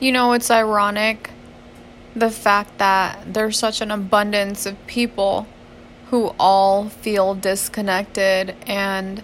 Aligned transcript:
You 0.00 0.12
know, 0.12 0.32
it's 0.32 0.50
ironic 0.50 1.30
the 2.16 2.30
fact 2.30 2.78
that 2.78 3.34
there's 3.34 3.58
such 3.58 3.82
an 3.82 3.90
abundance 3.90 4.64
of 4.64 4.86
people 4.86 5.46
who 6.06 6.34
all 6.40 6.88
feel 6.88 7.34
disconnected 7.34 8.56
and 8.66 9.22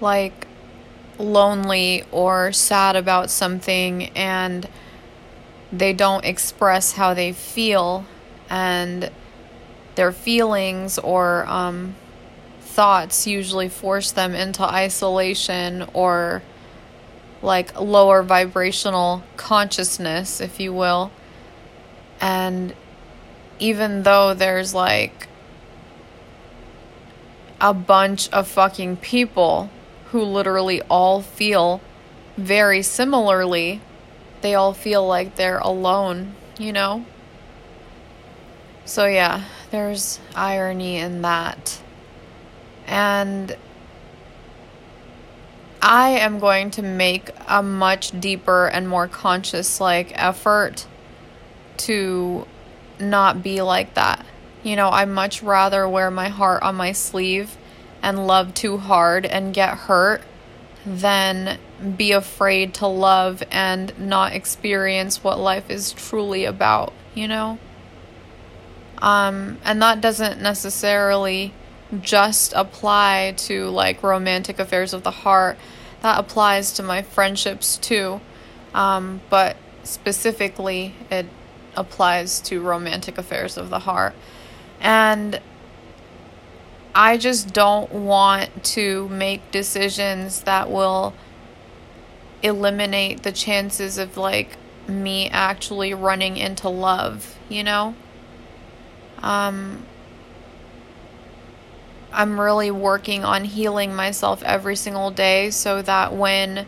like 0.00 0.46
lonely 1.18 2.04
or 2.10 2.50
sad 2.50 2.96
about 2.96 3.30
something 3.30 4.04
and 4.16 4.66
they 5.70 5.92
don't 5.92 6.24
express 6.24 6.92
how 6.92 7.12
they 7.12 7.32
feel 7.32 8.06
and 8.48 9.10
their 9.96 10.12
feelings 10.12 10.98
or 10.98 11.46
um, 11.46 11.94
thoughts 12.60 13.26
usually 13.26 13.68
force 13.68 14.12
them 14.12 14.34
into 14.34 14.62
isolation 14.62 15.86
or 15.92 16.42
like 17.42 17.78
lower 17.80 18.22
vibrational 18.22 19.22
consciousness, 19.36 20.40
if 20.40 20.58
you 20.58 20.72
will. 20.72 21.10
And 22.20 22.74
even 23.58 24.02
though 24.02 24.34
there's 24.34 24.74
like 24.74 25.28
a 27.60 27.72
bunch 27.72 28.28
of 28.30 28.48
fucking 28.48 28.96
people 28.98 29.70
who 30.06 30.22
literally 30.22 30.82
all 30.82 31.22
feel 31.22 31.80
very 32.36 32.82
similarly, 32.82 33.80
they 34.40 34.54
all 34.54 34.72
feel 34.72 35.06
like 35.06 35.36
they're 35.36 35.58
alone, 35.58 36.34
you 36.58 36.72
know? 36.72 37.04
So, 38.84 39.06
yeah, 39.06 39.44
there's 39.70 40.20
irony 40.34 40.96
in 40.96 41.22
that. 41.22 41.80
And 42.86 43.56
I 45.88 46.08
am 46.18 46.40
going 46.40 46.72
to 46.72 46.82
make 46.82 47.30
a 47.46 47.62
much 47.62 48.20
deeper 48.20 48.66
and 48.66 48.88
more 48.88 49.06
conscious 49.06 49.80
like 49.80 50.10
effort 50.16 50.84
to 51.76 52.44
not 52.98 53.40
be 53.40 53.62
like 53.62 53.94
that. 53.94 54.26
You 54.64 54.74
know, 54.74 54.88
I 54.88 55.04
much 55.04 55.44
rather 55.44 55.88
wear 55.88 56.10
my 56.10 56.28
heart 56.28 56.64
on 56.64 56.74
my 56.74 56.90
sleeve 56.90 57.56
and 58.02 58.26
love 58.26 58.52
too 58.52 58.78
hard 58.78 59.26
and 59.26 59.54
get 59.54 59.78
hurt 59.78 60.22
than 60.84 61.56
be 61.96 62.10
afraid 62.10 62.74
to 62.74 62.88
love 62.88 63.44
and 63.52 63.96
not 63.96 64.32
experience 64.32 65.22
what 65.22 65.38
life 65.38 65.70
is 65.70 65.92
truly 65.92 66.46
about, 66.46 66.92
you 67.14 67.28
know? 67.28 67.60
Um, 68.98 69.58
and 69.64 69.80
that 69.82 70.00
doesn't 70.00 70.42
necessarily 70.42 71.54
just 72.00 72.52
apply 72.54 73.34
to 73.36 73.68
like 73.68 74.02
romantic 74.02 74.58
affairs 74.58 74.92
of 74.92 75.04
the 75.04 75.12
heart. 75.12 75.56
That 76.02 76.18
applies 76.18 76.72
to 76.74 76.82
my 76.82 77.02
friendships 77.02 77.76
too. 77.76 78.20
Um, 78.74 79.20
but 79.30 79.56
specifically, 79.84 80.94
it 81.10 81.26
applies 81.76 82.40
to 82.40 82.60
romantic 82.60 83.18
affairs 83.18 83.56
of 83.56 83.70
the 83.70 83.80
heart. 83.80 84.14
And 84.80 85.40
I 86.94 87.18
just 87.18 87.52
don't 87.52 87.90
want 87.92 88.64
to 88.64 89.08
make 89.08 89.50
decisions 89.50 90.42
that 90.42 90.70
will 90.70 91.14
eliminate 92.42 93.22
the 93.22 93.32
chances 93.32 93.98
of 93.98 94.16
like 94.16 94.56
me 94.88 95.28
actually 95.28 95.92
running 95.92 96.36
into 96.36 96.68
love, 96.68 97.36
you 97.48 97.64
know? 97.64 97.94
Um, 99.22 99.84
I'm 102.12 102.40
really 102.40 102.70
working 102.70 103.24
on 103.24 103.44
healing 103.44 103.94
myself 103.94 104.42
every 104.42 104.76
single 104.76 105.10
day 105.10 105.50
so 105.50 105.82
that 105.82 106.14
when 106.14 106.66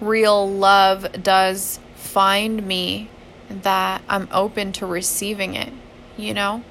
real 0.00 0.48
love 0.48 1.06
does 1.22 1.80
find 1.96 2.66
me 2.66 3.10
that 3.48 4.02
I'm 4.08 4.28
open 4.32 4.72
to 4.72 4.86
receiving 4.86 5.54
it, 5.54 5.72
you 6.16 6.34
know? 6.34 6.62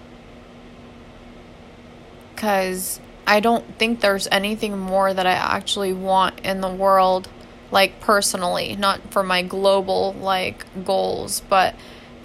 Cuz 2.36 3.00
I 3.26 3.40
don't 3.40 3.78
think 3.78 4.02
there's 4.02 4.28
anything 4.32 4.78
more 4.78 5.14
that 5.14 5.26
I 5.26 5.34
actually 5.34 5.94
want 5.94 6.40
in 6.42 6.62
the 6.62 6.70
world 6.70 7.30
like 7.72 8.00
personally, 8.02 8.76
not 8.76 9.02
for 9.12 9.24
my 9.24 9.42
global 9.42 10.14
like 10.14 10.66
goals, 10.86 11.42
but 11.50 11.74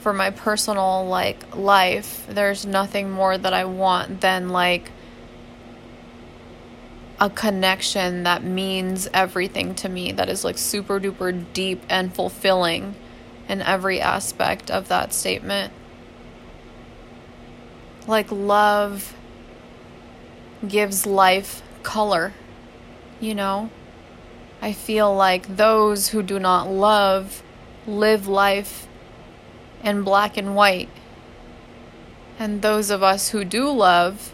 for 0.00 0.12
my 0.12 0.30
personal 0.30 1.06
like 1.06 1.56
life. 1.56 2.26
There's 2.28 2.66
nothing 2.66 3.10
more 3.10 3.38
that 3.38 3.52
I 3.52 3.64
want 3.64 4.20
than 4.20 4.50
like 4.50 4.90
a 7.20 7.28
connection 7.28 8.22
that 8.22 8.44
means 8.44 9.08
everything 9.12 9.74
to 9.74 9.88
me 9.88 10.12
that 10.12 10.28
is 10.28 10.44
like 10.44 10.56
super 10.56 11.00
duper 11.00 11.44
deep 11.52 11.82
and 11.88 12.14
fulfilling 12.14 12.94
in 13.48 13.60
every 13.62 14.00
aspect 14.00 14.70
of 14.70 14.88
that 14.88 15.12
statement. 15.12 15.72
Like 18.06 18.30
love 18.30 19.14
gives 20.66 21.06
life 21.06 21.62
color, 21.82 22.32
you 23.20 23.34
know? 23.34 23.70
I 24.60 24.72
feel 24.72 25.14
like 25.14 25.56
those 25.56 26.08
who 26.08 26.22
do 26.22 26.38
not 26.38 26.68
love 26.68 27.42
live 27.86 28.26
life 28.26 28.86
in 29.82 30.02
black 30.02 30.36
and 30.36 30.54
white. 30.54 30.88
And 32.38 32.62
those 32.62 32.90
of 32.90 33.02
us 33.02 33.30
who 33.30 33.44
do 33.44 33.68
love 33.70 34.32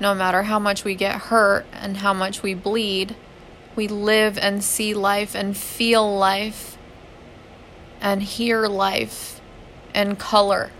no 0.00 0.14
matter 0.14 0.44
how 0.44 0.58
much 0.58 0.82
we 0.82 0.94
get 0.94 1.14
hurt 1.14 1.66
and 1.72 1.98
how 1.98 2.14
much 2.14 2.42
we 2.42 2.54
bleed, 2.54 3.14
we 3.76 3.86
live 3.86 4.38
and 4.38 4.64
see 4.64 4.94
life 4.94 5.34
and 5.34 5.56
feel 5.56 6.16
life 6.18 6.78
and 8.00 8.22
hear 8.22 8.66
life 8.66 9.40
in 9.94 10.16
color. 10.16 10.70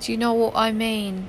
Do 0.00 0.12
you 0.12 0.18
know 0.18 0.32
what 0.32 0.56
I 0.56 0.72
mean? 0.72 1.28